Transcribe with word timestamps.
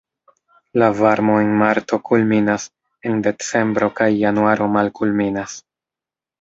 La 0.83 0.87
varmo 0.99 1.35
en 1.41 1.51
marto 1.59 1.99
kulminas, 2.09 2.67
en 3.11 3.21
decembro 3.29 3.93
kaj 4.03 4.11
januaro 4.25 4.73
malkulminas. 4.81 5.63